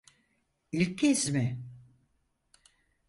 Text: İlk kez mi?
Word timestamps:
İlk 0.71 0.97
kez 0.97 1.29
mi? 1.29 1.59